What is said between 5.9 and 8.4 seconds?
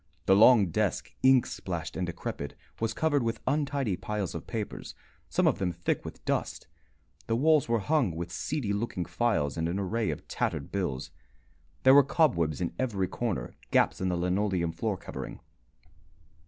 with dust; the walls were hung with